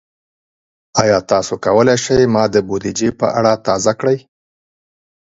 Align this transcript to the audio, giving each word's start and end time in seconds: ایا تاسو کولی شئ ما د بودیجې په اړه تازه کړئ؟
ایا 1.01 1.17
تاسو 1.31 1.53
کولی 1.65 1.95
شئ 2.03 2.21
ما 2.33 2.43
د 2.53 2.55
بودیجې 2.67 3.09
په 3.19 3.27
اړه 3.39 3.53
تازه 3.65 3.93
کړئ؟ 3.99 4.17